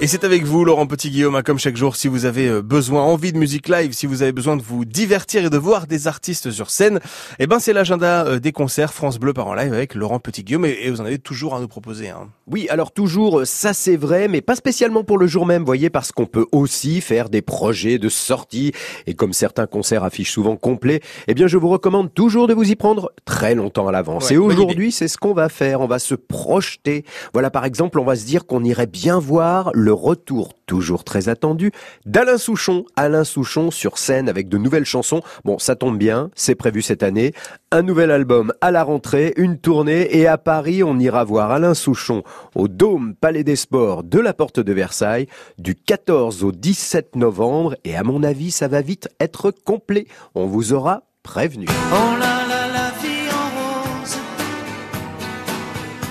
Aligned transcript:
Et 0.00 0.08
c'est 0.08 0.24
avec 0.24 0.42
vous, 0.42 0.64
Laurent 0.64 0.88
Petit-Guillaume, 0.88 1.36
hein, 1.36 1.42
comme 1.42 1.60
chaque 1.60 1.76
jour, 1.76 1.94
si 1.94 2.08
vous 2.08 2.24
avez 2.24 2.48
euh, 2.48 2.62
besoin, 2.62 3.02
envie 3.02 3.32
de 3.32 3.38
musique 3.38 3.68
live, 3.68 3.92
si 3.92 4.06
vous 4.06 4.22
avez 4.22 4.32
besoin 4.32 4.56
de 4.56 4.62
vous 4.62 4.84
divertir 4.84 5.44
et 5.44 5.50
de 5.50 5.56
voir 5.56 5.86
des 5.86 6.08
artistes 6.08 6.50
sur 6.50 6.68
scène, 6.68 6.98
eh 7.38 7.46
ben 7.46 7.60
c'est 7.60 7.72
l'agenda 7.72 8.26
euh, 8.26 8.40
des 8.40 8.50
concerts 8.50 8.92
France 8.92 9.20
Bleu 9.20 9.32
par 9.32 9.46
en 9.46 9.54
live 9.54 9.72
avec 9.72 9.94
Laurent 9.94 10.18
Petit-Guillaume 10.18 10.64
et 10.64 10.90
vous 10.90 11.00
en 11.00 11.04
avez 11.04 11.20
toujours 11.20 11.54
à 11.54 11.60
nous 11.60 11.68
proposer. 11.68 12.08
Hein. 12.08 12.28
Oui, 12.48 12.66
alors 12.70 12.90
toujours, 12.90 13.38
euh, 13.38 13.44
ça 13.44 13.72
c'est 13.72 13.96
vrai, 13.96 14.26
mais 14.26 14.40
pas 14.40 14.56
spécialement 14.56 15.04
pour 15.04 15.16
le 15.16 15.28
jour 15.28 15.46
même, 15.46 15.62
voyez, 15.62 15.90
parce 15.90 16.10
qu'on 16.10 16.26
peut 16.26 16.46
aussi 16.50 17.00
faire 17.00 17.28
des 17.28 17.40
projets 17.40 17.98
de 17.98 18.08
sortie, 18.08 18.72
et 19.06 19.14
comme 19.14 19.32
certains 19.32 19.66
concerts 19.66 20.02
affichent 20.02 20.32
souvent 20.32 20.56
complet, 20.56 21.02
eh 21.28 21.34
bien 21.34 21.46
je 21.46 21.56
vous 21.56 21.68
recommande 21.68 22.12
toujours 22.12 22.48
de 22.48 22.52
vous 22.52 22.68
y 22.68 22.74
prendre 22.74 23.12
très 23.24 23.54
longtemps 23.54 23.86
à 23.86 23.92
l'avance. 23.92 24.32
et 24.32 24.38
aujourd'hui, 24.38 24.90
c'est 24.90 25.08
ce 25.08 25.18
qu'on 25.18 25.34
va 25.34 25.48
faire, 25.48 25.80
on 25.80 25.86
va 25.86 26.00
se 26.00 26.16
projeter. 26.16 27.04
Voilà, 27.32 27.50
par 27.50 27.64
exemple, 27.64 28.00
on 28.00 28.04
va 28.04 28.16
se 28.16 28.24
dire 28.24 28.44
qu'on 28.44 28.64
irait 28.64 28.88
bien 28.88 29.20
voir 29.20 29.70
le 29.72 29.83
retour 29.92 30.54
toujours 30.66 31.04
très 31.04 31.28
attendu 31.28 31.72
d'Alain 32.06 32.38
Souchon. 32.38 32.84
Alain 32.96 33.24
Souchon 33.24 33.70
sur 33.70 33.98
scène 33.98 34.28
avec 34.28 34.48
de 34.48 34.58
nouvelles 34.58 34.84
chansons. 34.84 35.22
Bon, 35.44 35.58
ça 35.58 35.76
tombe 35.76 35.98
bien, 35.98 36.30
c'est 36.34 36.54
prévu 36.54 36.82
cette 36.82 37.02
année. 37.02 37.32
Un 37.70 37.82
nouvel 37.82 38.10
album 38.10 38.52
à 38.60 38.70
la 38.70 38.82
rentrée, 38.82 39.34
une 39.36 39.58
tournée 39.58 40.16
et 40.16 40.26
à 40.26 40.38
Paris, 40.38 40.82
on 40.82 40.98
ira 40.98 41.24
voir 41.24 41.50
Alain 41.50 41.74
Souchon 41.74 42.22
au 42.54 42.68
Dôme 42.68 43.14
Palais 43.14 43.44
des 43.44 43.56
Sports 43.56 44.04
de 44.04 44.18
la 44.18 44.32
Porte 44.32 44.60
de 44.60 44.72
Versailles 44.72 45.26
du 45.58 45.74
14 45.74 46.44
au 46.44 46.52
17 46.52 47.16
novembre 47.16 47.76
et 47.84 47.96
à 47.96 48.02
mon 48.02 48.22
avis, 48.22 48.50
ça 48.50 48.68
va 48.68 48.80
vite 48.80 49.08
être 49.20 49.50
complet. 49.50 50.06
On 50.34 50.46
vous 50.46 50.72
aura 50.72 51.02
prévenu. 51.22 51.66
Oh. 51.92 51.96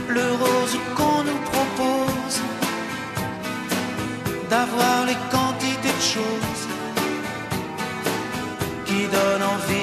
Le 0.09 0.52
qui 8.93 9.07
donnent 9.07 9.47
envie 9.55 9.82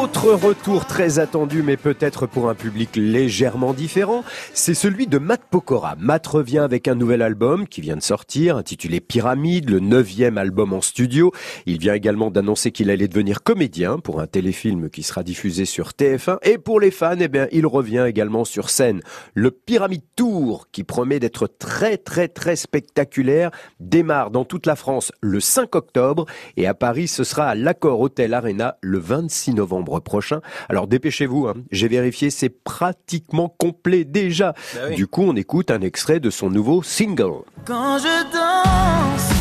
Autre 0.00 0.30
retour 0.30 0.84
très 0.86 1.18
attendu, 1.18 1.64
mais 1.64 1.76
peut-être 1.76 2.28
pour 2.28 2.48
un 2.48 2.54
public 2.54 2.90
légèrement 2.94 3.74
différent, 3.74 4.22
c'est 4.54 4.74
celui 4.74 5.08
de 5.08 5.18
Matt 5.18 5.40
Pokora. 5.50 5.96
Matt 5.98 6.24
revient 6.24 6.60
avec 6.60 6.86
un 6.86 6.94
nouvel 6.94 7.20
album 7.20 7.66
qui 7.66 7.80
vient 7.80 7.96
de 7.96 8.02
sortir, 8.02 8.56
intitulé 8.56 9.00
Pyramide, 9.00 9.68
le 9.68 9.80
neuvième 9.80 10.38
album 10.38 10.72
en 10.72 10.80
studio. 10.82 11.32
Il 11.66 11.80
vient 11.80 11.94
également 11.94 12.30
d'annoncer 12.30 12.70
qu'il 12.70 12.90
allait 12.90 13.08
devenir 13.08 13.42
comédien 13.42 13.98
pour 13.98 14.20
un 14.20 14.28
téléfilm 14.28 14.88
qui 14.88 15.02
sera 15.02 15.24
diffusé 15.24 15.64
sur 15.64 15.88
TF1. 15.88 16.38
Et 16.42 16.58
pour 16.58 16.78
les 16.78 16.92
fans, 16.92 17.16
eh 17.18 17.26
bien, 17.26 17.48
il 17.50 17.66
revient 17.66 18.04
également 18.06 18.44
sur 18.44 18.70
scène. 18.70 19.00
Le 19.34 19.50
Pyramide 19.50 20.04
Tour, 20.14 20.68
qui 20.70 20.84
promet 20.84 21.18
d'être 21.18 21.48
très 21.48 21.96
très 21.96 22.28
très 22.28 22.54
spectaculaire, 22.54 23.50
démarre 23.80 24.30
dans 24.30 24.44
toute 24.44 24.66
la 24.66 24.76
France 24.76 25.10
le 25.20 25.40
5 25.40 25.74
octobre 25.74 26.24
et 26.56 26.68
à 26.68 26.74
Paris, 26.74 27.08
ce 27.08 27.24
sera 27.24 27.48
à 27.48 27.54
l'Accord 27.56 28.00
Hotel 28.00 28.32
Arena 28.32 28.76
le 28.80 28.98
26 28.98 29.54
novembre 29.54 29.87
prochain. 30.00 30.40
Alors 30.68 30.86
dépêchez-vous, 30.86 31.48
hein. 31.48 31.54
j'ai 31.70 31.88
vérifié, 31.88 32.30
c'est 32.30 32.48
pratiquement 32.48 33.48
complet 33.48 34.04
déjà. 34.04 34.54
Bah 34.74 34.90
du 34.90 35.06
coup, 35.06 35.22
on 35.22 35.36
écoute 35.36 35.70
un 35.70 35.80
extrait 35.80 36.20
de 36.20 36.30
son 36.30 36.50
nouveau 36.50 36.82
single. 36.82 37.42
Quand 37.64 37.98
je 37.98 38.32
danse, 38.32 39.37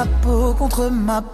jour. 0.00 1.30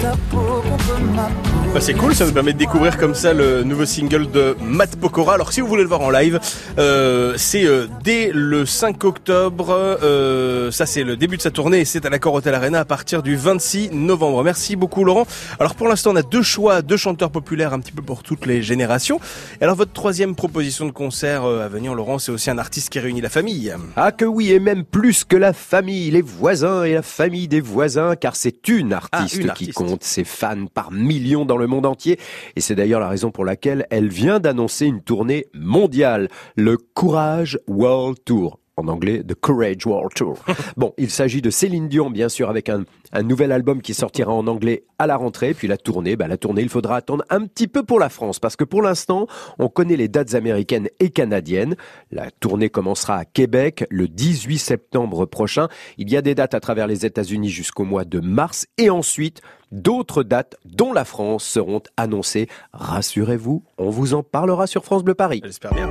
Ta 0.00 0.12
peau 0.30 0.62
contre 0.62 1.00
ma 1.00 1.28
peau. 1.28 1.65
Bah 1.76 1.82
c'est 1.82 1.92
cool, 1.92 2.14
ça 2.14 2.24
nous 2.24 2.32
permet 2.32 2.54
de 2.54 2.58
découvrir 2.58 2.96
comme 2.96 3.14
ça 3.14 3.34
le 3.34 3.62
nouveau 3.62 3.84
single 3.84 4.30
de 4.30 4.56
Matt 4.62 4.96
Pokora. 4.96 5.34
Alors 5.34 5.52
si 5.52 5.60
vous 5.60 5.66
voulez 5.66 5.82
le 5.82 5.88
voir 5.88 6.00
en 6.00 6.08
live, 6.08 6.40
euh, 6.78 7.34
c'est 7.36 7.66
euh, 7.66 7.86
dès 8.02 8.30
le 8.32 8.64
5 8.64 9.04
octobre. 9.04 9.98
Euh, 10.02 10.70
ça 10.70 10.86
c'est 10.86 11.04
le 11.04 11.18
début 11.18 11.36
de 11.36 11.42
sa 11.42 11.50
tournée 11.50 11.80
et 11.80 11.84
c'est 11.84 12.06
à 12.06 12.08
l'accord 12.08 12.32
Hotel 12.32 12.54
Arena 12.54 12.80
à 12.80 12.86
partir 12.86 13.22
du 13.22 13.36
26 13.36 13.90
novembre. 13.90 14.42
Merci 14.42 14.74
beaucoup 14.74 15.04
Laurent. 15.04 15.26
Alors 15.60 15.74
pour 15.74 15.86
l'instant 15.86 16.12
on 16.14 16.16
a 16.16 16.22
deux 16.22 16.40
choix, 16.40 16.80
deux 16.80 16.96
chanteurs 16.96 17.30
populaires 17.30 17.74
un 17.74 17.80
petit 17.80 17.92
peu 17.92 18.00
pour 18.00 18.22
toutes 18.22 18.46
les 18.46 18.62
générations. 18.62 19.20
Et 19.60 19.64
alors 19.64 19.76
votre 19.76 19.92
troisième 19.92 20.34
proposition 20.34 20.86
de 20.86 20.92
concert 20.92 21.44
à 21.44 21.68
venir 21.68 21.94
Laurent, 21.94 22.18
c'est 22.18 22.32
aussi 22.32 22.48
un 22.48 22.56
artiste 22.56 22.88
qui 22.88 23.00
réunit 23.00 23.20
la 23.20 23.28
famille. 23.28 23.74
Ah 23.96 24.12
que 24.12 24.24
oui 24.24 24.50
et 24.50 24.60
même 24.60 24.82
plus 24.82 25.24
que 25.24 25.36
la 25.36 25.52
famille, 25.52 26.10
les 26.10 26.22
voisins 26.22 26.84
et 26.84 26.94
la 26.94 27.02
famille 27.02 27.48
des 27.48 27.60
voisins, 27.60 28.16
car 28.16 28.34
c'est 28.34 28.66
une 28.66 28.94
artiste, 28.94 29.42
ah, 29.46 29.52
qui 29.52 29.72
compte 29.72 30.04
ses 30.04 30.24
fans 30.24 30.64
par 30.72 30.90
millions 30.90 31.44
dans 31.44 31.58
le 31.66 31.70
monde 31.70 31.86
entier. 31.86 32.18
Et 32.54 32.60
c'est 32.60 32.74
d'ailleurs 32.74 33.00
la 33.00 33.08
raison 33.08 33.30
pour 33.30 33.44
laquelle 33.44 33.86
elle 33.90 34.08
vient 34.08 34.40
d'annoncer 34.40 34.86
une 34.86 35.02
tournée 35.02 35.46
mondiale, 35.52 36.28
le 36.56 36.76
Courage 36.78 37.58
World 37.66 38.18
Tour 38.24 38.58
en 38.76 38.88
anglais 38.88 39.22
The 39.26 39.34
Courage 39.34 39.86
World 39.86 40.12
Tour. 40.14 40.38
bon, 40.76 40.92
il 40.98 41.10
s'agit 41.10 41.40
de 41.40 41.50
Céline 41.50 41.88
Dion, 41.88 42.10
bien 42.10 42.28
sûr, 42.28 42.50
avec 42.50 42.68
un, 42.68 42.84
un, 43.12 43.22
nouvel 43.22 43.52
album 43.52 43.80
qui 43.80 43.94
sortira 43.94 44.32
en 44.32 44.46
anglais 44.46 44.84
à 44.98 45.06
la 45.06 45.16
rentrée. 45.16 45.54
Puis 45.54 45.66
la 45.66 45.78
tournée, 45.78 46.16
bah, 46.16 46.28
la 46.28 46.36
tournée, 46.36 46.62
il 46.62 46.68
faudra 46.68 46.96
attendre 46.96 47.24
un 47.30 47.46
petit 47.46 47.68
peu 47.68 47.82
pour 47.82 47.98
la 47.98 48.08
France, 48.08 48.38
parce 48.38 48.56
que 48.56 48.64
pour 48.64 48.82
l'instant, 48.82 49.26
on 49.58 49.68
connaît 49.68 49.96
les 49.96 50.08
dates 50.08 50.34
américaines 50.34 50.88
et 51.00 51.10
canadiennes. 51.10 51.76
La 52.10 52.30
tournée 52.30 52.68
commencera 52.68 53.16
à 53.16 53.24
Québec 53.24 53.84
le 53.90 54.08
18 54.08 54.58
septembre 54.58 55.24
prochain. 55.24 55.68
Il 55.96 56.10
y 56.10 56.16
a 56.16 56.22
des 56.22 56.34
dates 56.34 56.54
à 56.54 56.60
travers 56.60 56.86
les 56.86 57.06
États-Unis 57.06 57.48
jusqu'au 57.48 57.84
mois 57.84 58.04
de 58.04 58.20
mars, 58.20 58.66
et 58.76 58.90
ensuite, 58.90 59.40
d'autres 59.72 60.22
dates, 60.22 60.56
dont 60.64 60.92
la 60.92 61.04
France, 61.04 61.44
seront 61.44 61.82
annoncées. 61.96 62.48
Rassurez-vous, 62.72 63.62
on 63.78 63.90
vous 63.90 64.14
en 64.14 64.22
parlera 64.22 64.66
sur 64.66 64.84
France 64.84 65.02
Bleu 65.02 65.14
Paris. 65.14 65.40
J'espère 65.44 65.74
bien. 65.74 65.90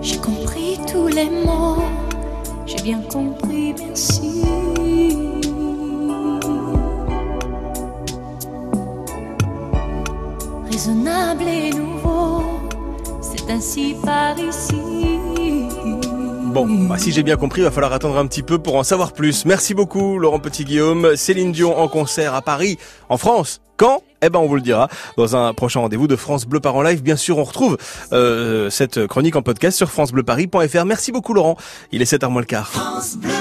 J'ai 0.00 0.18
compris 0.18 0.78
tous 0.90 1.08
les 1.08 1.28
mots 1.28 1.77
j'ai 2.68 2.82
bien 2.82 3.00
compris, 3.00 3.74
merci. 3.78 4.42
Raisonnable 10.70 11.44
et 11.48 11.70
nouveau, 11.70 12.42
c'est 13.20 13.50
ainsi 13.50 13.96
par 14.04 14.38
ici. 14.38 14.76
Bon, 16.52 16.66
bah, 16.88 16.98
si 16.98 17.12
j'ai 17.12 17.22
bien 17.22 17.36
compris, 17.36 17.60
il 17.60 17.64
va 17.64 17.70
falloir 17.70 17.92
attendre 17.92 18.18
un 18.18 18.26
petit 18.26 18.42
peu 18.42 18.58
pour 18.58 18.76
en 18.76 18.82
savoir 18.82 19.12
plus. 19.12 19.44
Merci 19.44 19.74
beaucoup, 19.74 20.18
Laurent 20.18 20.40
Petit-Guillaume. 20.40 21.16
Céline 21.16 21.52
Dion 21.52 21.78
en 21.78 21.88
concert 21.88 22.34
à 22.34 22.42
Paris, 22.42 22.78
en 23.08 23.16
France. 23.16 23.60
Quand? 23.76 24.02
Eh 24.22 24.30
ben, 24.30 24.38
on 24.38 24.46
vous 24.46 24.56
le 24.56 24.60
dira 24.60 24.88
dans 25.16 25.36
un 25.36 25.54
prochain 25.54 25.80
rendez-vous 25.80 26.08
de 26.08 26.16
France 26.16 26.46
Bleu 26.46 26.60
Paris 26.60 26.76
en 26.76 26.82
live. 26.82 27.02
Bien 27.02 27.16
sûr, 27.16 27.38
on 27.38 27.44
retrouve 27.44 27.76
euh, 28.12 28.70
cette 28.70 29.06
chronique 29.06 29.36
en 29.36 29.42
podcast 29.42 29.76
sur 29.76 29.90
francebleuparis.fr. 29.90 30.84
Merci 30.84 31.12
beaucoup, 31.12 31.34
Laurent. 31.34 31.56
Il 31.92 32.02
est 32.02 32.12
7h 32.12 32.28
moins 32.28 32.42
le 32.42 32.46
quart. 32.46 32.68
France 32.68 33.16
Bleu. 33.16 33.37